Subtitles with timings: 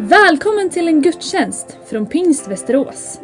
[0.00, 3.20] Välkommen till en gudstjänst från Pingst Västerås.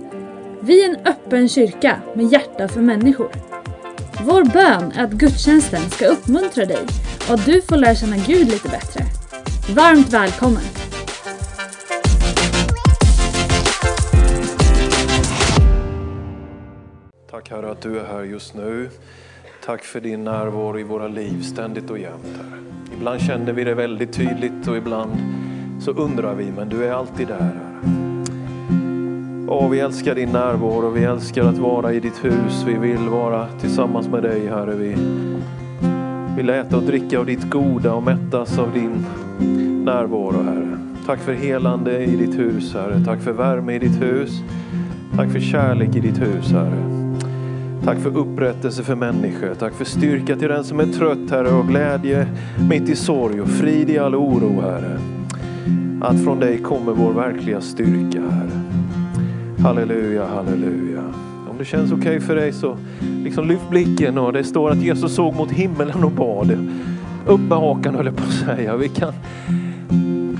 [0.60, 3.30] Vi är en öppen kyrka med hjärta för människor.
[4.24, 6.86] Vår bön är att gudstjänsten ska uppmuntra dig
[7.28, 9.04] och att du får lära känna Gud lite bättre.
[9.74, 10.62] Varmt välkommen!
[17.30, 18.90] Tack Herre att du är här just nu.
[19.64, 22.62] Tack för din närvaro i våra liv ständigt och jämt Herre.
[22.96, 25.10] Ibland känner vi det väldigt tydligt och ibland
[25.84, 27.74] så undrar vi, men du är alltid där Herre.
[29.48, 32.64] Åh, vi älskar din närvaro, vi älskar att vara i ditt hus.
[32.66, 34.74] Vi vill vara tillsammans med dig Herre.
[34.74, 34.96] Vi
[36.36, 39.06] vill äta och dricka av ditt goda och mättas av din
[39.84, 40.78] närvaro Herre.
[41.06, 43.04] Tack för helande i ditt hus Herre.
[43.04, 44.42] Tack för värme i ditt hus.
[45.16, 46.84] Tack för kärlek i ditt hus Herre.
[47.84, 49.54] Tack för upprättelse för människor.
[49.58, 52.26] Tack för styrka till den som är trött Herre och glädje
[52.68, 55.13] mitt i sorg och frid i all oro Herre.
[56.04, 58.60] Att från dig kommer vår verkliga styrka Herre.
[59.58, 61.02] Halleluja, halleluja.
[61.50, 62.76] Om det känns okej okay för dig så
[63.24, 66.50] liksom lyft blicken och det står att Jesus såg mot himmelen och bad.
[67.26, 68.76] Upp med hakan höll jag på att säga.
[68.76, 69.12] Vi kan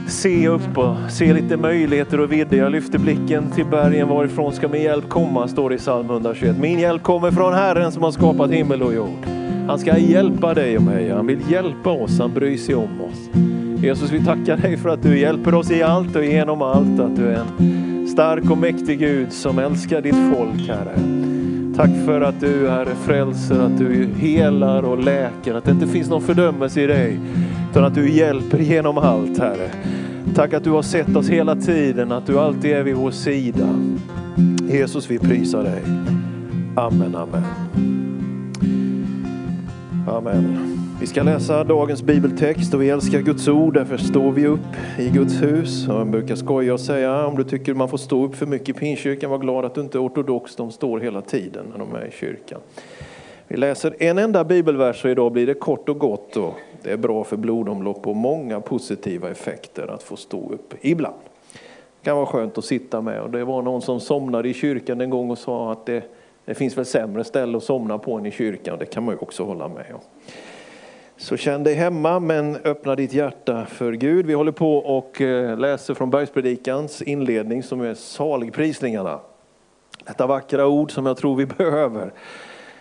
[0.09, 2.57] se upp och se lite möjligheter och vidder.
[2.57, 6.59] Jag lyfter blicken till bergen varifrån ska min hjälp komma, står det i psalm 121.
[6.59, 9.27] Min hjälp kommer från Herren som har skapat himmel och jord.
[9.69, 11.11] Han ska hjälpa dig och mig.
[11.11, 13.29] Han vill hjälpa oss, han bryr sig om oss.
[13.85, 17.01] Jesus, vi tackar dig för att du hjälper oss i allt och genom allt.
[17.01, 20.99] Att du är en stark och mäktig Gud som älskar ditt folk, Herre.
[21.77, 26.09] Tack för att du är frälser, att du helar och läker, att det inte finns
[26.09, 27.21] någon fördömelse i dig,
[27.71, 29.71] utan att du hjälper genom allt, Herre.
[30.35, 33.69] Tack att du har sett oss hela tiden, att du alltid är vid vår sida.
[34.69, 35.83] Jesus, vi prisar dig.
[36.77, 37.45] Amen, amen.
[40.09, 40.74] Amen.
[41.05, 45.11] Vi ska läsa dagens bibeltext och vi älskar Guds ord, därför står vi upp i
[45.11, 45.89] Guds hus.
[45.89, 48.69] Och jag brukar skoja och säga, om du tycker man får stå upp för mycket
[48.69, 51.95] i pinkyrkan, var glad att du inte är ortodox, de står hela tiden när de
[51.95, 52.61] är i kyrkan.
[53.49, 56.37] Vi läser en enda bibelvers och idag blir det kort och gott.
[56.37, 61.17] Och det är bra för blodomlopp och många positiva effekter att få stå upp ibland.
[62.01, 65.01] Det kan vara skönt att sitta med och det var någon som somnade i kyrkan
[65.01, 66.03] en gång och sa att det,
[66.45, 68.79] det finns väl sämre ställe att somna på än i kyrkan.
[68.79, 70.01] Det kan man ju också hålla med om.
[71.17, 74.27] Så känn dig hemma men öppna ditt hjärta för Gud.
[74.27, 79.21] Vi håller på och eh, läser från Bergspredikans inledning som är saligprisningarna.
[80.07, 82.13] Detta vackra ord som jag tror vi behöver.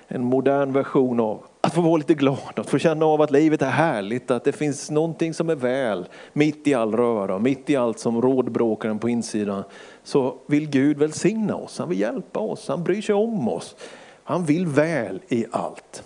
[0.08, 3.62] En modern version av att få vara lite glad, att få känna av att livet
[3.62, 7.76] är härligt, att det finns någonting som är väl mitt i all röra, mitt i
[7.76, 9.64] allt som rådbråkar en på insidan.
[10.04, 13.76] Så vill Gud välsigna oss, han vill hjälpa oss, han bryr sig om oss.
[14.24, 16.04] Han vill väl i allt.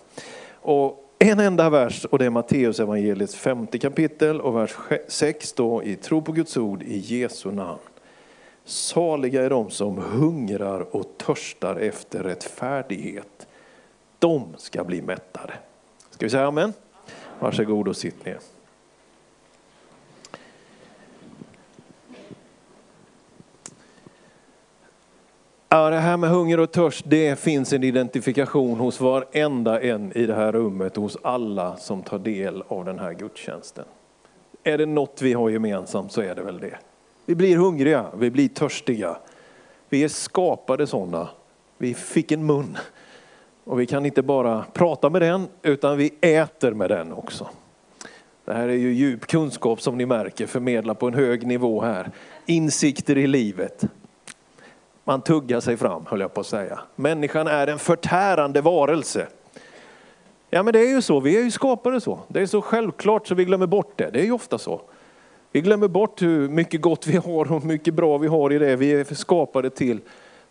[0.52, 4.76] Och en enda vers och det är Matteus evangeliets femte kapitel och vers
[5.08, 7.80] 6 då i tro på Guds ord i Jesu namn.
[8.66, 13.48] Saliga är de som hungrar och törstar efter rättfärdighet.
[14.20, 15.54] De ska bli mättade.
[16.10, 16.74] Ska vi säga amen?
[17.40, 18.40] Varsågod och sitt ner.
[25.70, 30.26] Ja, det här med hunger och törst, det finns en identifikation hos varenda en i
[30.26, 33.86] det här rummet, hos alla som tar del av den här gudstjänsten.
[34.64, 36.78] Är det något vi har gemensamt så är det väl det.
[37.26, 39.18] Vi blir hungriga, vi blir törstiga.
[39.90, 41.30] Vi är skapade sådana.
[41.78, 42.78] Vi fick en mun
[43.64, 47.48] och vi kan inte bara prata med den utan vi äter med den också.
[48.46, 52.12] Det här är ju djup kunskap som ni märker förmedla på en hög nivå här.
[52.46, 53.86] Insikter i livet.
[55.08, 56.80] Man tuggar sig fram, höll jag på att säga.
[56.96, 59.28] Människan är en förtärande varelse.
[60.50, 62.20] Ja men det är ju så, vi är ju skapade så.
[62.28, 64.10] Det är så självklart så vi glömmer bort det.
[64.10, 64.82] Det är ju ofta så.
[65.52, 68.58] Vi glömmer bort hur mycket gott vi har och hur mycket bra vi har i
[68.58, 70.00] det vi är skapade till.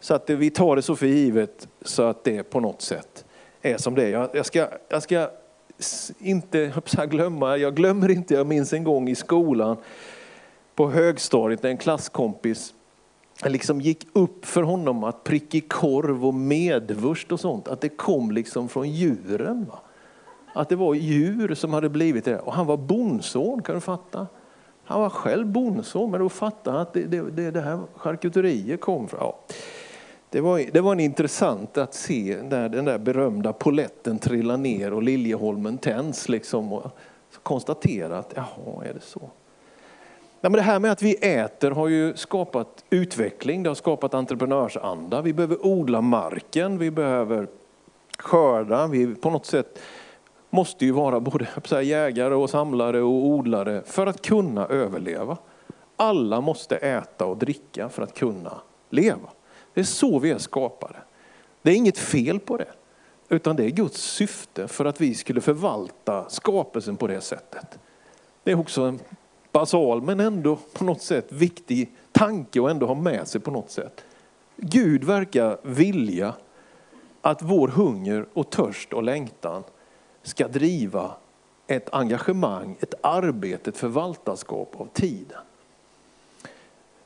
[0.01, 3.25] Så att vi tar det så för givet så att det på något sätt
[3.63, 4.29] är som det är.
[4.33, 5.29] Jag ska, jag ska
[6.19, 6.73] inte
[7.09, 9.77] glömma, jag glömmer inte, jag minns en gång i skolan
[10.75, 12.73] på högstadiet när en klasskompis
[13.45, 18.31] liksom gick upp för honom att prickig korv och medvurst och sånt, att det kom
[18.31, 19.67] liksom från djuren.
[19.71, 19.79] Va?
[20.55, 22.39] Att det var djur som hade blivit det.
[22.39, 24.27] Och han var bondson, kan du fatta?
[24.85, 28.81] Han var själv bondson, men då fattade han att det, det, det, det här charkuteriet
[28.81, 29.21] kom från...
[29.21, 29.39] Ja.
[30.31, 34.93] Det var, det var en intressant att se när den där berömda poletten trillar ner
[34.93, 36.29] och Liljeholmen tänds.
[36.29, 36.91] Liksom, och
[37.43, 39.31] konstatera att jaha, är det så?
[40.47, 44.15] Nej, men det här med att vi äter har ju skapat utveckling, det har skapat
[44.15, 45.23] entreprenörsanda.
[45.23, 47.49] Vi behöver odla marken, vi behöver
[48.19, 49.79] skörda, vi på något sätt
[50.51, 51.47] måste ju vara både
[51.83, 55.37] jägare och samlare och odlare för att kunna överleva.
[55.97, 58.61] Alla måste äta och dricka för att kunna
[58.91, 59.29] leva.
[59.75, 60.99] Det är så vi är skapade.
[61.63, 62.73] Det är inget fel på det.
[63.29, 67.79] Utan det är Guds syfte för att vi skulle förvalta skapelsen på det sättet.
[68.45, 69.01] Det är också en
[69.57, 73.71] basal men ändå på något sätt viktig tanke att ändå ha med sig på något
[73.71, 74.05] sätt.
[74.57, 76.35] Gud verkar vilja
[77.21, 79.63] att vår hunger och törst och längtan
[80.23, 81.11] ska driva
[81.67, 85.41] ett engagemang, ett arbete, ett förvaltarskap av tiden.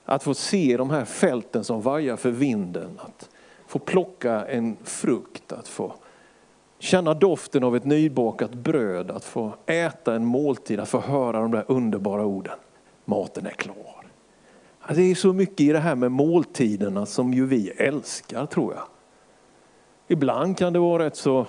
[0.05, 3.29] Att få se de här fälten som vajar för vinden, att
[3.67, 5.94] få plocka en frukt, att få
[6.81, 11.50] känna doften av ett nybakat bröd, att få äta en måltid, att få höra de
[11.50, 12.55] där underbara orden.
[13.05, 14.06] Maten är klar.
[14.81, 18.75] Alltså, det är så mycket i det här med måltiderna som ju vi älskar tror
[18.75, 18.82] jag.
[20.09, 21.47] Ibland kan det vara rätt så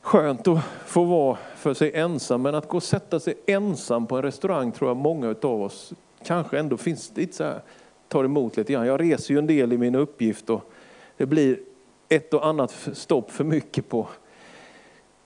[0.00, 4.16] skönt att få vara för sig ensam, men att gå och sätta sig ensam på
[4.16, 5.92] en restaurang tror jag många av oss
[6.24, 7.60] kanske ändå finns lite så här,
[8.08, 8.86] tar emot lite grann.
[8.86, 10.72] Jag reser ju en del i min uppgift och
[11.16, 11.58] det blir
[12.08, 14.08] ett och annat stopp för mycket på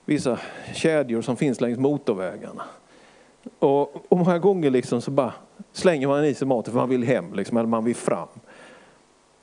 [0.05, 0.39] vissa
[0.73, 2.63] kedjor som finns längs motorvägarna.
[3.59, 5.33] Och, och många gånger liksom så bara
[5.71, 8.27] slänger man i sig maten för man vill hem, liksom, eller man vill fram.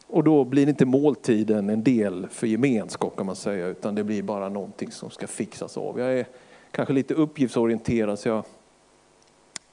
[0.06, 4.22] Och då blir inte måltiden en del för gemenskap kan man säga, utan det blir
[4.22, 5.98] bara någonting som ska fixas av.
[5.98, 6.26] Jag är
[6.70, 8.44] kanske lite uppgiftsorienterad så jag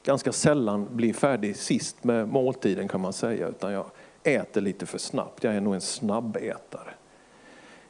[0.04, 3.86] ganska sällan blir färdig sist med måltiden kan man säga, utan jag
[4.24, 5.44] äter lite för snabbt.
[5.44, 6.94] Jag är nog en snabbätare.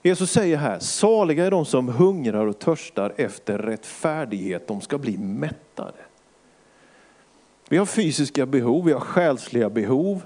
[0.06, 5.18] Jesus säger här, saliga är de som hungrar och törstar efter rättfärdighet, de ska bli
[5.18, 5.98] mättade.
[7.69, 10.22] Vi har fysiska behov, vi har själsliga behov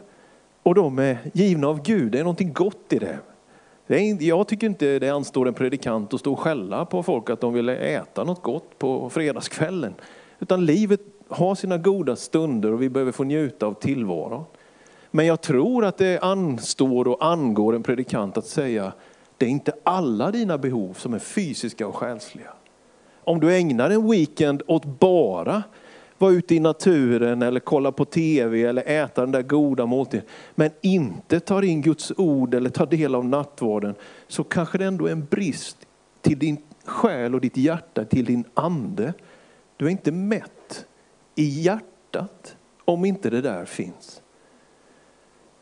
[0.64, 2.12] och de är givna av Gud.
[2.12, 3.20] Det är någonting gott i det.
[3.88, 7.30] det är, jag tycker inte det anstår en predikant att stå och skälla på folk
[7.30, 9.94] att de vill äta något gott på fredagskvällen.
[10.40, 14.44] Utan livet har sina goda stunder och vi behöver få njuta av tillvaron.
[15.12, 18.94] Men jag tror att det anstår och angår en predikant att säga,
[19.40, 22.54] det är inte alla dina behov som är fysiska och själsliga.
[23.24, 25.64] Om du ägnar en weekend åt bara
[26.18, 30.26] vara ute i naturen eller kolla på tv eller äta den där goda måltiden,
[30.56, 33.96] men inte tar in Guds ord eller tar del av nattvarden,
[34.28, 35.78] så kanske det ändå är en brist
[36.22, 39.14] till din själ och ditt hjärta, till din ande.
[39.78, 40.86] Du är inte mätt
[41.36, 42.56] i hjärtat
[42.86, 44.22] om inte det där finns.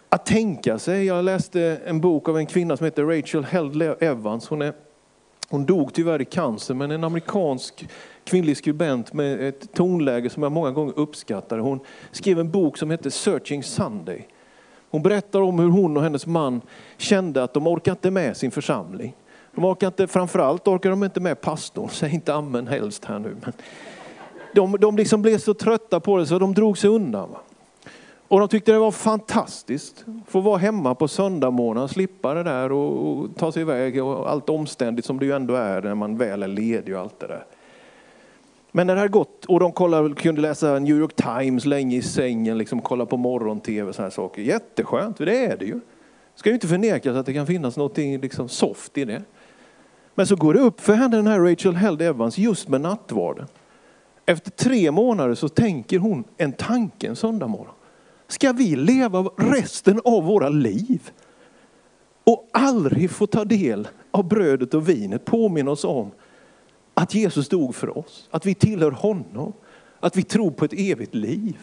[0.10, 4.48] Att tänka sig, jag läste en bok av en kvinna som heter Rachel Held Evans.
[4.48, 4.74] Hon, är,
[5.50, 7.90] hon dog tyvärr i cancer, men en amerikansk
[8.24, 11.58] kvinnlig skribent med ett tonläge som jag många gånger uppskattar.
[11.58, 11.80] Hon
[12.12, 14.28] skrev en bok som heter Searching Sunday.
[14.90, 16.62] Hon berättar om hur hon och hennes man
[16.98, 19.16] kände att de orkade inte med sin församling.
[19.56, 23.36] De orkar inte, framförallt orkar de inte med pastorn, säg inte amen helst här nu.
[23.42, 23.54] Men
[24.54, 27.32] de de liksom blev så trötta på det så de drog sig undan.
[27.32, 27.40] Va?
[28.28, 30.06] Och de tyckte det var fantastiskt.
[30.08, 31.52] att Få vara hemma på söndag
[31.88, 35.56] slippa det där och, och, ta sig iväg och allt omständigt som det ju ändå
[35.56, 37.46] är när man väl är ledig och allt det där.
[38.72, 42.02] Men när det hade gått, och de kollade, kunde läsa New York Times länge i
[42.02, 44.42] sängen, liksom kolla på morgon-tv och sådana saker.
[44.42, 45.80] Jätteskönt, för det är det ju.
[46.36, 49.24] Ska ju inte förnekas att det kan finnas något liksom soft i det.
[50.16, 53.48] Men så går det upp för henne, den här Rachel Held Evans, just med nattvarden.
[54.26, 57.74] Efter tre månader så tänker hon en tanke en söndag morgon.
[58.28, 61.12] Ska vi leva resten av våra liv
[62.24, 66.12] och aldrig få ta del av brödet och vinet, påminna oss om
[66.94, 69.54] att Jesus dog för oss, att vi tillhör honom,
[70.00, 71.58] att vi tror på ett evigt liv.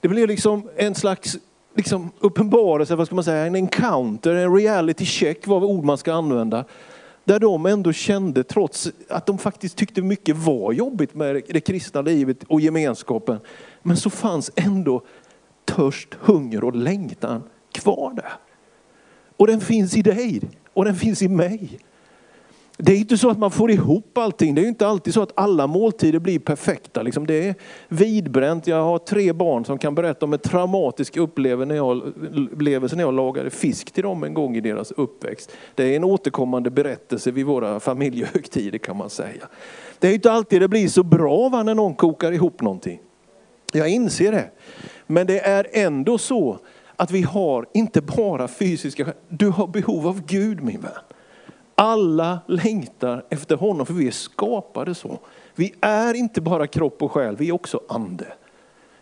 [0.00, 1.38] Det blir liksom en slags
[1.74, 6.12] liksom uppenbarelse, vad ska man säga, en encounter, en reality check, vad ord man ska
[6.12, 6.64] använda.
[7.24, 12.02] Där de ändå kände, trots att de faktiskt tyckte mycket var jobbigt med det kristna
[12.02, 13.38] livet och gemenskapen,
[13.82, 15.02] men så fanns ändå
[15.76, 17.42] törst, hunger och längtan
[17.72, 18.32] kvar där.
[19.36, 20.40] Och den finns i dig
[20.72, 21.78] och den finns i mig.
[22.78, 24.54] Det är inte så att man får ihop allting.
[24.54, 27.02] Det är inte alltid så att alla måltider blir perfekta.
[27.02, 27.54] Liksom det är
[27.88, 28.66] vidbränt.
[28.66, 33.92] Jag har tre barn som kan berätta om en traumatisk upplevelse när jag lagade fisk
[33.92, 35.52] till dem en gång i deras uppväxt.
[35.74, 39.48] Det är en återkommande berättelse vid våra familjehögtider kan man säga.
[39.98, 43.00] Det är inte alltid det blir så bra va, när någon kokar ihop någonting.
[43.72, 44.50] Jag inser det.
[45.06, 46.58] Men det är ändå så
[46.96, 49.14] att vi har inte bara fysiska skäl.
[49.28, 50.92] Du har behov av Gud min vän.
[51.74, 55.18] Alla längtar efter honom för vi är skapade så.
[55.54, 58.26] Vi är inte bara kropp och själ, vi är också ande.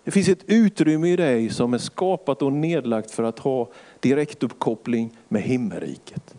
[0.04, 3.68] Det finns ett utrymme i dig som är skapat och nedlagt för att ha
[4.00, 6.34] direktuppkoppling med himmelriket.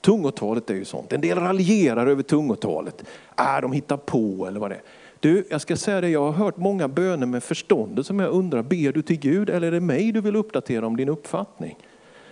[0.00, 1.12] Tungotalet är ju sånt.
[1.12, 3.04] En del raljerar över tungotalet.
[3.38, 4.82] Äh, de hittar på eller vad det är.
[5.20, 8.62] Du, jag ska säga det, jag har hört många böner med förståndet som jag undrar,
[8.62, 11.76] ber du till Gud eller är det mig du vill uppdatera om din uppfattning?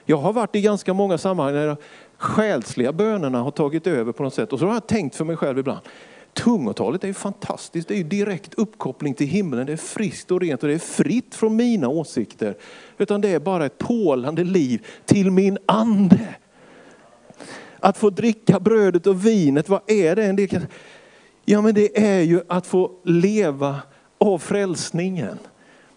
[0.04, 1.76] Jag har varit i ganska många sammanhang där de
[2.16, 5.36] själsliga bönerna har tagit över på något sätt och så har jag tänkt för mig
[5.36, 5.80] själv ibland,
[6.32, 10.40] tungotalet är ju fantastiskt, det är ju direkt uppkoppling till himlen, det är friskt och
[10.40, 12.56] rent och det är fritt från mina åsikter.
[12.98, 16.34] Utan det är bara ett pålande liv till min ande.
[17.80, 20.68] Att få dricka brödet och vinet, vad är det?
[21.48, 23.82] Ja men det är ju att få leva
[24.18, 25.38] av frälsningen.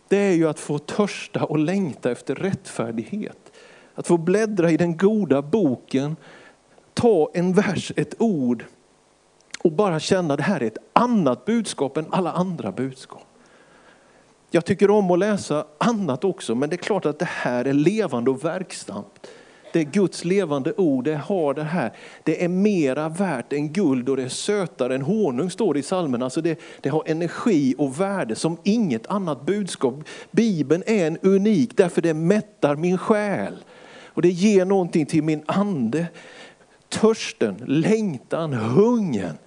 [0.08, 3.52] Det är ju att få törsta och längta efter rättfärdighet.
[3.96, 6.16] Att få bläddra i den goda boken,
[6.94, 8.66] ta en vers, ett ord
[9.64, 13.28] och bara känna att det här är ett annat budskap än alla andra budskap.
[14.52, 17.74] Jag tycker om att läsa annat också, men det är klart att det här är
[17.74, 19.28] levande och verksamt.
[19.74, 21.92] Det Guds levande ord, det har det här.
[22.24, 25.84] Det är mera värt än guld och det är sötare än honung står det i
[25.84, 26.24] salmen.
[26.24, 29.96] Alltså det, det har energi och värde som inget annat budskap.
[30.32, 33.56] Bibeln är en unik därför det mättar min själ.
[34.06, 36.08] Och det ger någonting till min ande.
[36.90, 39.38] Törsten, längtan, hungern.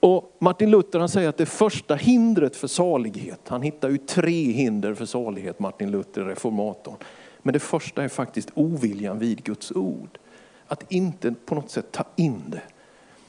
[0.00, 4.52] Och Martin Luther han säger att det första hindret för salighet, han hittar ju tre
[4.52, 6.96] hinder för salighet, Martin Luther, reformatorn.
[7.42, 10.18] Men det första är faktiskt oviljan vid Guds ord.
[10.66, 12.62] Att inte på något sätt ta in det.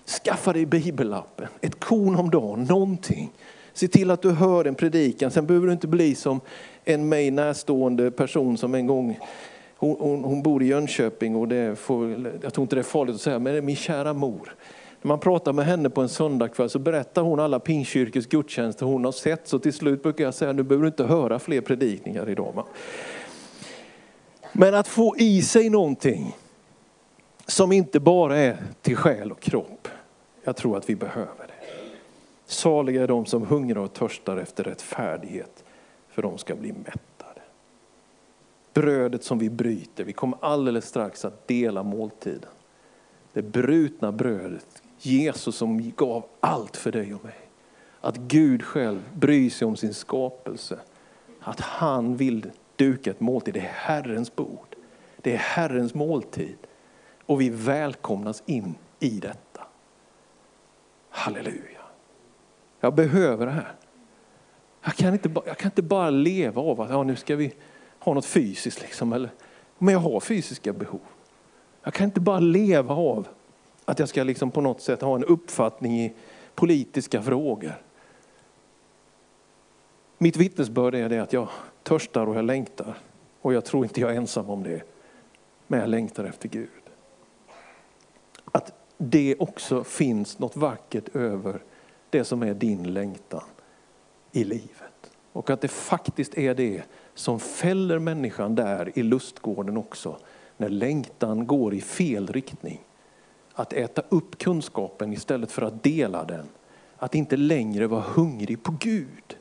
[0.06, 3.32] Skaffa dig bibelappen, ett korn om dagen, någonting.
[3.74, 5.32] Se till att du hör en predikan.
[5.32, 6.42] Sen behöver du inte bli som
[6.84, 9.20] en mig närstående person som en gång,
[9.78, 13.16] hon, hon, hon bor i Jönköping och det får, jag tror inte det är farligt
[13.16, 14.56] att säga, men det är min kära mor.
[15.02, 19.06] När man pratar med henne på en söndagkväll så berättar hon alla pingstkyrkors gudstjänster hon
[19.06, 19.48] har sett.
[19.48, 22.66] Så till slut brukar jag säga, nu behöver du inte höra fler predikningar idag.
[24.56, 26.38] Men att få i sig någonting
[27.46, 29.88] som inte bara är till själ och kropp.
[30.44, 31.54] Jag tror att vi behöver det.
[32.46, 35.64] Saliga är de som hungrar och törstar efter rättfärdighet,
[36.10, 37.42] för de ska bli mättade.
[38.74, 42.50] Brödet som vi bryter, vi kommer alldeles strax att dela måltiden.
[43.34, 47.40] Det brutna brödet, Jesus som gav allt för dig och mig.
[48.02, 50.80] Att Gud själv bryr sig om sin skapelse.
[51.40, 53.54] Att han vill duka ett måltid.
[53.54, 54.76] Det är Herrens bord.
[55.18, 56.58] Det är Herrens måltid.
[57.26, 59.68] Och vi välkomnas in i detta.
[61.10, 61.82] Halleluja.
[62.80, 63.76] Jag behöver det här.
[64.84, 67.54] Jag kan inte, jag kan inte bara leva av att ja, nu ska vi
[68.00, 68.82] ha något fysiskt.
[68.82, 69.30] Liksom, eller,
[69.78, 71.02] men jag har fysiska behov.
[71.84, 73.28] Jag kan inte bara leva av
[73.86, 76.14] att jag ska liksom på något sätt ha en uppfattning i
[76.56, 77.82] politiska frågor.
[80.24, 81.48] Mitt vittnesbörd är det att jag
[81.84, 82.98] törstar och jag längtar.
[83.42, 84.82] Och jag tror inte jag är ensam om det.
[85.68, 86.70] Men jag längtar efter Gud.
[88.52, 91.62] Att det också finns något vackert över
[92.10, 93.44] det som är din längtan
[94.32, 95.12] i livet.
[95.32, 100.18] Och att det faktiskt är det som fäller människan där i lustgården också.
[100.58, 102.82] När längtan går i fel riktning.
[103.54, 106.46] Att äta upp kunskapen istället för att dela den.
[106.98, 109.38] Att inte längre vara hungrig på Gud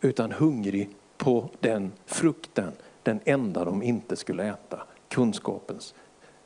[0.00, 5.94] utan hungrig på den frukten, den enda de inte skulle äta, kunskapens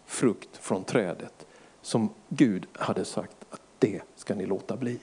[0.04, 1.46] frukt från trädet
[1.82, 4.98] som Gud hade sagt att det ska ni låta bli.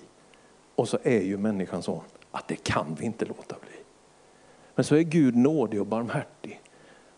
[0.75, 3.79] Och så är ju människan sån att det kan vi inte låta bli.
[4.75, 6.61] Men så är Gud nådig och barmhärtig.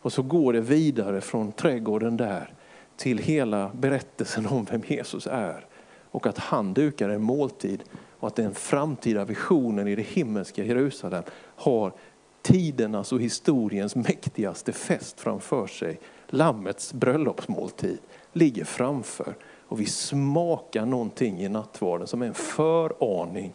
[0.01, 2.53] Och så går det vidare från trädgården där
[2.95, 5.65] till hela berättelsen om vem Jesus är.
[6.11, 7.83] Och att han dukar en måltid
[8.19, 11.23] och att den framtida visionen i det himmelska Jerusalem
[11.55, 11.93] har
[12.41, 15.99] tidernas och historiens mäktigaste fest framför sig.
[16.27, 17.97] Lammets bröllopsmåltid
[18.33, 19.35] ligger framför
[19.67, 23.53] och vi smakar någonting i nattvarden som är en föraning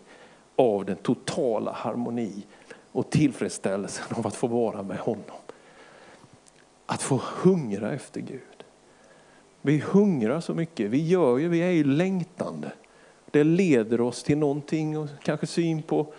[0.56, 2.46] av den totala harmoni
[2.92, 5.36] och tillfredsställelsen av att få vara med honom.
[6.86, 8.55] Att få hungra efter Gud.
[9.66, 12.72] Vi hungrar så mycket, vi gör ju, vi är ju längtande.
[13.30, 16.12] Det leder oss till någonting och kanske syn på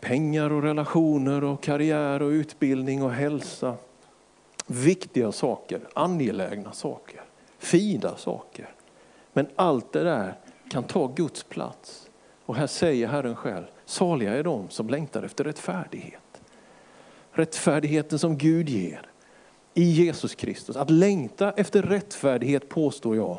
[0.00, 3.74] pengar och relationer och karriär och utbildning och hälsa.
[4.66, 7.20] Viktiga saker, angelägna saker,
[7.58, 8.68] fina saker.
[9.32, 10.38] Men allt det där
[10.70, 12.10] kan ta Guds plats.
[12.44, 16.42] Och här säger Herren själv, saliga är de som längtar efter rättfärdighet.
[17.32, 19.10] Rättfärdigheten som Gud ger
[19.74, 20.76] i Jesus Kristus.
[20.76, 23.38] Att längta efter rättfärdighet påstår jag,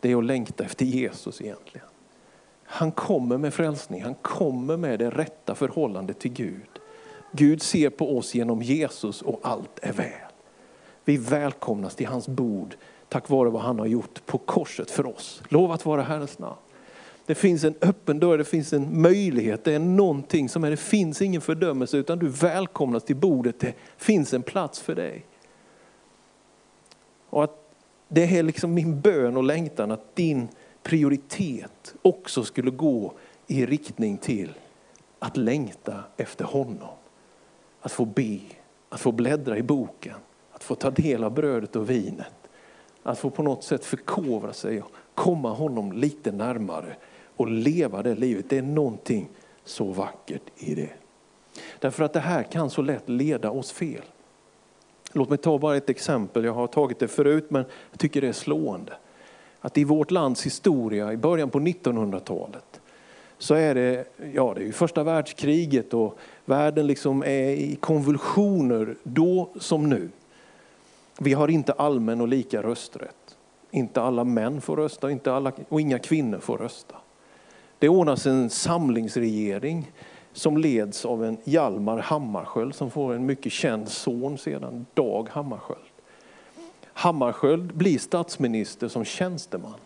[0.00, 1.86] det är att längta efter Jesus egentligen.
[2.64, 6.68] Han kommer med frälsning, han kommer med det rätta förhållandet till Gud.
[7.32, 10.32] Gud ser på oss genom Jesus och allt är väl.
[11.04, 12.76] Vi välkomnas till hans bord
[13.08, 15.42] tack vare vad han har gjort på korset för oss.
[15.48, 16.56] Lov att vara Herrens namn.
[17.26, 20.76] Det finns en öppen dörr, det finns en möjlighet, det är någonting som är, det
[20.76, 25.26] finns ingen fördömelse utan du välkomnas till bordet, det finns en plats för dig.
[27.32, 27.74] Och att
[28.08, 30.48] det är liksom min bön och längtan att din
[30.82, 33.12] prioritet också skulle gå
[33.46, 34.52] i riktning till
[35.18, 36.88] att längta efter honom.
[37.80, 38.38] Att få be,
[38.88, 40.14] att få bläddra i boken,
[40.52, 42.48] att få ta del av brödet och vinet.
[43.02, 46.96] Att få på något sätt förkovra sig och komma honom lite närmare
[47.36, 48.44] och leva det livet.
[48.48, 49.28] Det är någonting
[49.64, 50.90] så vackert i det.
[51.78, 54.02] Därför att det här kan så lätt leda oss fel.
[55.12, 58.28] Låt mig ta bara ett exempel, jag har tagit det förut men jag tycker det
[58.28, 58.92] är slående.
[59.60, 62.80] Att i vårt lands historia i början på 1900-talet
[63.38, 64.04] så är det,
[64.34, 70.08] ja det är ju första världskriget och världen liksom är i konvulsioner då som nu.
[71.18, 73.36] Vi har inte allmän och lika rösträtt.
[73.70, 76.94] Inte alla män får rösta inte alla, och inga kvinnor får rösta.
[77.78, 79.90] Det ordnas en samlingsregering
[80.32, 85.80] som leds av en Hjalmar Hammarskjöld som får en mycket känd son sedan, Dag Hammarskjöld.
[86.84, 89.80] Hammarskjöld blir statsminister som tjänsteman.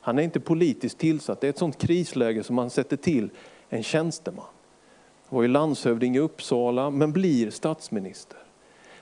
[0.00, 3.30] Han är inte politiskt tillsatt, det är ett sånt krisläge som man sätter till
[3.68, 4.44] en tjänsteman.
[5.28, 8.38] Han var ju landshövding i Uppsala men blir statsminister.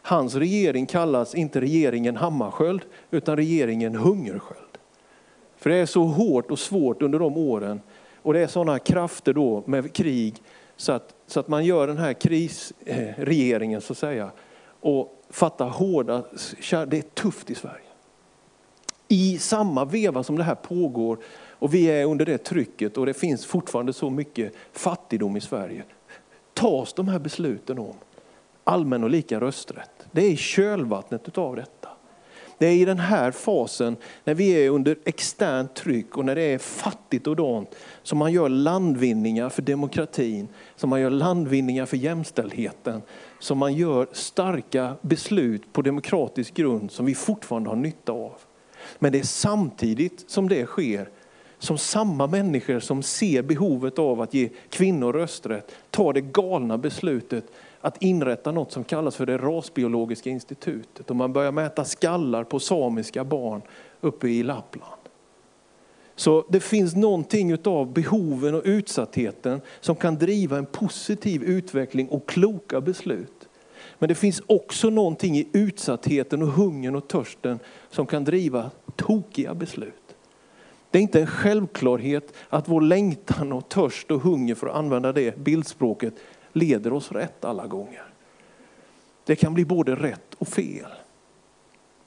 [0.03, 4.79] Hans regering kallas inte regeringen Hammarskjöld utan regeringen Hungersköld.
[5.57, 7.81] För det är så hårt och svårt under de åren
[8.23, 10.43] och det är sådana krafter då med krig
[10.77, 14.31] så att, så att man gör den här krisregeringen eh, så att säga
[14.81, 16.25] och fattar hårda,
[16.87, 17.85] det är tufft i Sverige.
[19.09, 21.19] I samma veva som det här pågår
[21.51, 25.85] och vi är under det trycket och det finns fortfarande så mycket fattigdom i Sverige,
[26.55, 27.95] tas de här besluten om
[28.65, 30.07] allmän och lika rösträtt.
[30.13, 31.89] Det är i kölvattnet utav detta.
[32.59, 36.43] Det är i den här fasen, när vi är under externt tryck och när det
[36.43, 41.97] är fattigt och dant, som man gör landvinningar för demokratin, som man gör landvinningar för
[41.97, 43.03] jämställdheten,
[43.39, 48.33] som man gör starka beslut på demokratisk grund som vi fortfarande har nytta av.
[48.99, 51.09] Men det är samtidigt som det sker
[51.59, 57.45] som samma människor som ser behovet av att ge kvinnor rösträtt tar det galna beslutet
[57.85, 61.11] att inrätta något som kallas för det rasbiologiska institutet.
[61.11, 63.63] Och man börjar mäta skallar på samiska barn
[64.01, 65.01] uppe i Lappland.
[66.17, 72.29] Så det finns någonting av behoven och utsattheten som kan driva en positiv utveckling och
[72.29, 73.49] kloka beslut.
[73.99, 77.59] Men det finns också någonting i utsattheten och hungern och törsten
[77.91, 80.17] som kan driva tokiga beslut.
[80.91, 85.13] Det är inte en självklarhet att vår längtan och törst och hunger, för att använda
[85.13, 86.15] det bildspråket,
[86.55, 88.05] leder oss rätt alla gånger.
[89.25, 90.91] Det kan bli både rätt och fel.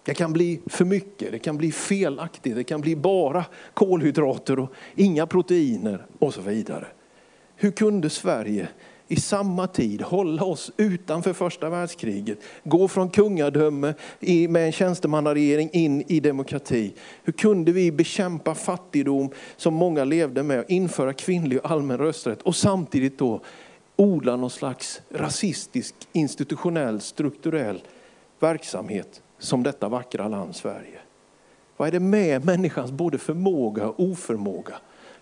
[0.03, 4.73] Det kan bli för mycket, det kan bli felaktigt, det kan bli bara kolhydrater och
[4.95, 6.87] inga proteiner och så vidare.
[7.55, 8.67] Hur kunde Sverige
[9.07, 13.93] i samma tid hålla oss utanför första världskriget, gå från kungadöme
[14.49, 16.93] med en tjänstemannaregering in i demokrati.
[17.23, 23.17] Hur kunde vi bekämpa fattigdom som många levde med, införa kvinnlig allmän rösträtt och samtidigt
[23.17, 23.41] då
[23.97, 27.81] odla någon slags rasistisk, institutionell, strukturell
[28.39, 30.99] verksamhet som detta vackra land Sverige.
[31.77, 34.75] Vad är det med människans både förmåga och oförmåga?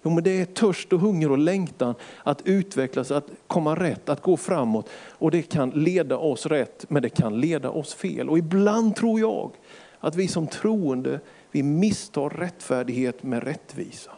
[0.04, 4.22] Jo, men det är törst och hunger och längtan att utvecklas, att komma rätt, att
[4.22, 4.90] gå framåt.
[5.10, 8.30] Och det kan leda oss rätt, men det kan leda oss fel.
[8.30, 9.52] Och ibland tror jag
[10.00, 11.20] att vi som troende,
[11.52, 14.12] vi misstar rättfärdighet med rättvisa.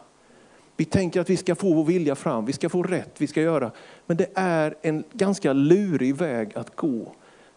[0.76, 3.40] Vi tänker att vi ska få vår vilja fram, vi ska få rätt, vi ska
[3.40, 3.70] göra.
[4.08, 7.12] Men det är en ganska lurig väg att gå.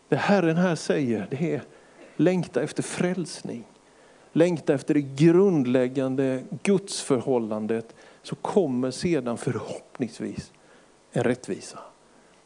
[0.10, 1.62] Det Herren här säger, det är
[2.16, 3.64] längta efter frälsning.
[4.34, 10.52] Längta efter det grundläggande gudsförhållandet så kommer sedan förhoppningsvis
[11.12, 11.80] en rättvisa.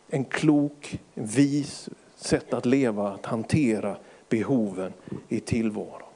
[0.09, 3.97] En klok, en vis sätt att leva, att hantera
[4.29, 4.93] behoven
[5.27, 6.09] i tillvaron.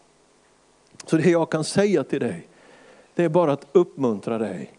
[1.06, 2.48] Så det jag kan säga till dig,
[3.16, 4.74] det är bara att uppmuntra dig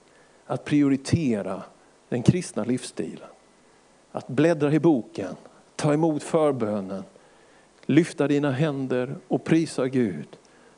[0.47, 1.63] att prioritera
[2.11, 3.29] den kristna livsstilen.
[4.13, 5.37] Att bläddra i boken,
[5.77, 7.03] ta emot förbönen,
[7.87, 10.29] lyfta dina händer och prisa Gud.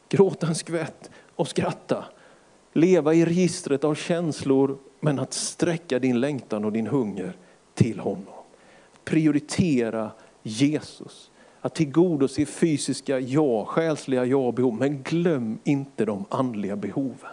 [0.08, 2.04] Gråta en skvätt och skratta.
[2.72, 7.36] Leva i registret av känslor men att sträcka din längtan och din hunger
[7.74, 8.34] till honom.
[9.04, 10.10] Prioritera
[10.42, 11.30] Jesus.
[11.60, 14.74] Att tillgodose fysiska ja, själsliga ja behov.
[14.74, 17.30] Men glöm inte de andliga behoven.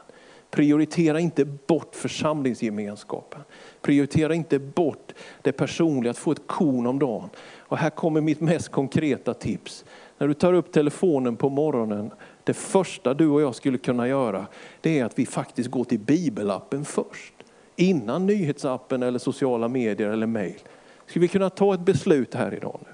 [0.51, 3.41] Prioritera inte bort församlingsgemenskapen.
[3.81, 7.29] Prioritera inte bort det personliga, att få ett korn om dagen.
[7.57, 9.85] Och här kommer mitt mest konkreta tips.
[10.17, 12.11] När du tar upp telefonen på morgonen,
[12.43, 14.47] det första du och jag skulle kunna göra,
[14.81, 17.33] det är att vi faktiskt går till bibelappen först.
[17.75, 20.59] Innan nyhetsappen eller sociala medier eller mejl.
[21.05, 22.91] Skulle vi kunna ta ett beslut här idag nu?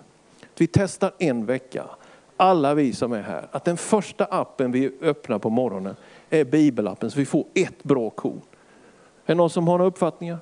[0.58, 1.86] Vi testar en vecka,
[2.38, 5.96] alla vi som är här, att den första appen vi öppnar på morgonen
[6.30, 8.42] är bibelappen så vi får ett bra korn.
[9.26, 10.38] Är det någon som har några uppfattningar?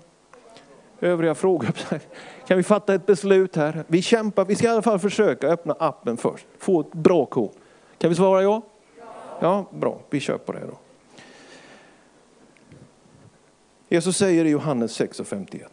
[1.00, 1.72] Övriga frågor?
[2.48, 3.84] Kan vi fatta ett beslut här?
[3.88, 7.52] Vi kämpar, vi ska i alla fall försöka öppna appen först, få ett bra korn.
[7.98, 8.62] Kan vi svara ja?
[9.40, 10.78] Ja, bra, vi kör på det då.
[13.90, 15.64] Jesus säger i Johannes 6.51.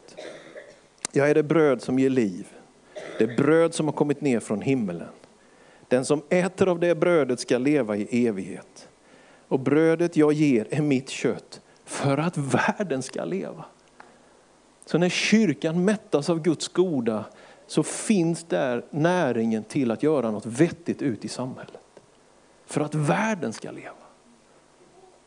[1.12, 2.46] Jag är det bröd som ger liv.
[3.18, 5.08] Det bröd som har kommit ner från himmelen.
[5.90, 8.88] Den som äter av det brödet ska leva i evighet.
[9.48, 13.64] Och brödet jag ger är mitt kött för att världen ska leva.
[14.84, 17.24] Så när kyrkan mättas av Guds goda
[17.66, 22.00] så finns där näringen till att göra något vettigt ut i samhället.
[22.66, 23.94] För att världen ska leva.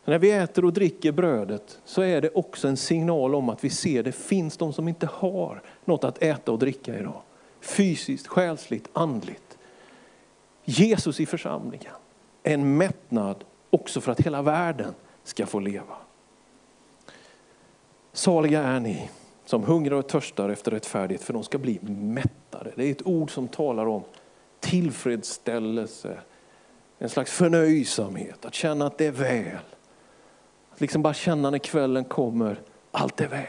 [0.06, 3.70] När vi äter och dricker brödet så är det också en signal om att vi
[3.70, 7.22] ser det finns de som inte har något att äta och dricka idag.
[7.62, 9.53] Fysiskt, själsligt, andligt.
[10.64, 11.94] Jesus i församlingen.
[12.44, 15.96] En mättnad också för att hela världen ska få leva.
[18.14, 19.10] Saliga är ni
[19.46, 22.72] som hungrar och törstar efter rättfärdighet för de ska bli mättade.
[22.76, 24.04] Det är ett ord som talar om
[24.60, 26.18] tillfredsställelse,
[27.00, 29.58] en slags förnöjsamhet, att känna att det är väl.
[30.72, 33.46] Att liksom bara känna när kvällen kommer, allt är väl.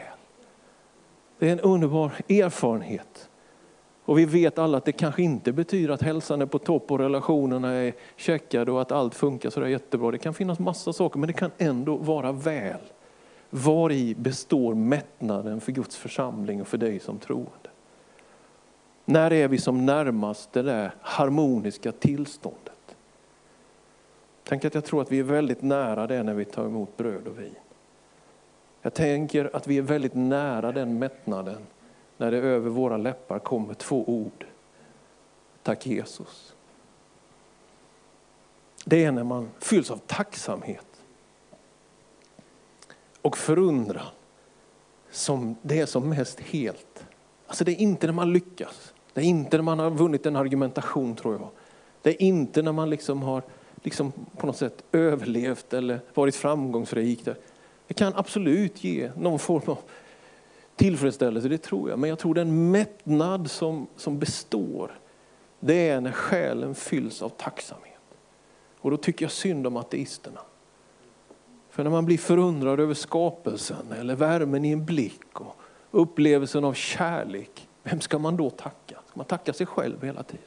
[1.39, 3.29] Det är en underbar erfarenhet.
[4.05, 6.99] Och vi vet alla att det kanske inte betyder att hälsan är på topp och
[6.99, 10.11] relationerna är checkade och att allt funkar så jättebra.
[10.11, 12.79] Det kan finnas massa saker men det kan ändå vara väl.
[13.49, 17.69] Var i består mättnaden för Guds församling och för dig som troende?
[19.05, 22.95] När är vi som närmast det där harmoniska tillståndet?
[24.43, 27.27] Tänk att jag tror att vi är väldigt nära det när vi tar emot bröd
[27.27, 27.55] och vin.
[28.81, 31.57] Jag tänker att vi är väldigt nära den mättnaden
[32.17, 34.45] när det över våra läppar kommer två ord.
[35.63, 36.53] Tack Jesus.
[38.85, 41.01] Det är när man fylls av tacksamhet
[43.21, 44.05] och förundran
[45.11, 47.05] som det är som mest helt.
[47.47, 48.93] Alltså det är inte när man lyckas.
[49.13, 51.49] Det är inte när man har vunnit en argumentation tror jag.
[52.01, 53.43] Det är inte när man liksom har
[53.83, 57.27] liksom på något sätt överlevt eller varit framgångsrik.
[57.87, 59.77] Det kan absolut ge någon form av
[60.75, 61.99] tillfredsställelse, det tror jag.
[61.99, 64.99] Men jag tror den mättnad som, som består,
[65.59, 67.91] det är när själen fylls av tacksamhet.
[68.79, 70.39] Och då tycker jag synd om ateisterna.
[71.69, 75.55] För när man blir förundrad över skapelsen eller värmen i en blick och
[75.91, 78.95] upplevelsen av kärlek, vem ska man då tacka?
[79.07, 80.45] Ska man tacka sig själv hela tiden?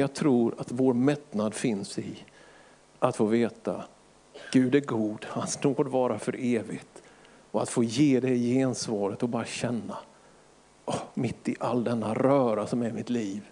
[0.00, 2.24] Jag tror att vår mättnad finns i
[2.98, 3.84] att få veta
[4.52, 6.93] Gud är god, hans nåd vara för evigt.
[7.54, 9.98] Och att få ge det gensvaret och bara känna,
[10.84, 13.42] oh, mitt i all denna röra som är mitt liv,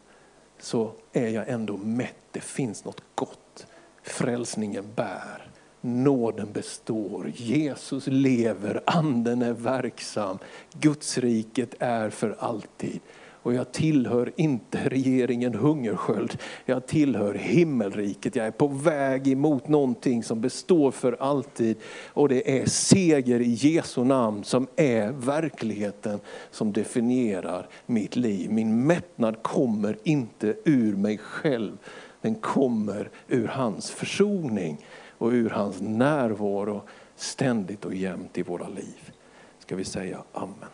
[0.59, 2.17] så är jag ändå mätt.
[2.31, 3.67] Det finns något gott.
[4.03, 5.47] Frälsningen bär.
[5.81, 10.38] Nåden består, Jesus lever, anden är verksam,
[10.73, 13.01] Guds riket är för alltid.
[13.43, 18.37] Och jag tillhör inte regeringen hungersköld, jag tillhör himmelriket.
[18.37, 21.77] Jag är på väg emot någonting som består för alltid.
[22.07, 28.51] Och det är seger i Jesu namn som är verkligheten som definierar mitt liv.
[28.51, 31.77] Min mättnad kommer inte ur mig själv,
[32.21, 34.87] den kommer ur hans försoning
[35.19, 36.83] och ur hans närvaro
[37.17, 39.13] ständigt och jämt i våra liv.
[39.59, 40.69] Ska vi säga Amen.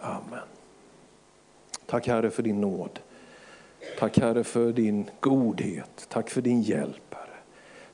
[0.00, 0.59] Amen.
[1.90, 3.00] Tack Herre för din nåd.
[3.98, 6.06] Tack Herre för din godhet.
[6.08, 7.36] Tack för din hjälp Herre.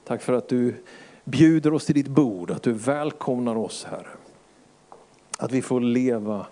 [0.04, 0.74] Tack för att du
[1.24, 4.08] bjuder oss till ditt bord, att du välkomnar oss Herre.
[5.38, 6.46] Att vi får leva.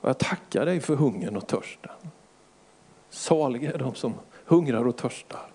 [0.00, 1.92] Och jag tackar dig för hungern och törsten.
[3.10, 4.14] Saliga är de som
[4.44, 5.50] hungrar och törstar.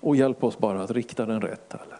[0.00, 1.98] Och hjälp oss bara att rikta den rätt Herre.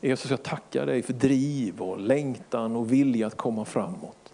[0.00, 4.32] Jesus jag tackar dig för driv och längtan och vilja att komma framåt.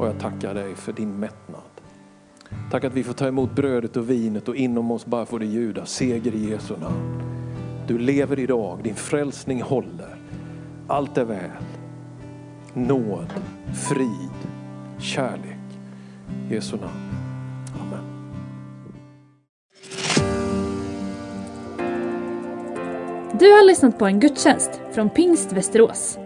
[0.00, 1.60] Och jag tackar dig för din mättnad.
[2.70, 5.46] Tack att vi får ta emot brödet och vinet och inom oss bara får det
[5.46, 7.22] ljuda seger i Jesu namn.
[7.86, 10.16] Du lever idag, din frälsning håller.
[10.86, 11.50] Allt är väl.
[12.74, 13.32] Nåd,
[13.88, 14.30] frid,
[14.98, 15.58] kärlek.
[16.50, 17.10] I Jesu namn.
[23.32, 26.18] Du har lyssnat på en gudstjänst från Pingst Västerås.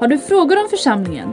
[0.00, 1.32] Har du frågor om församlingen